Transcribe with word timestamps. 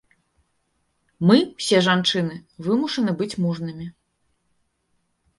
Мы, 1.29 1.35
усе 1.59 1.81
жанчыны, 1.87 2.35
вымушаны 2.67 3.11
быць 3.19 3.39
мужнымі. 3.43 3.85